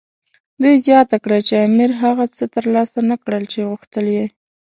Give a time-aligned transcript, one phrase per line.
[0.61, 4.25] دوی زیاته کړه چې امیر هغه څه ترلاسه نه کړل چې غوښتل یې.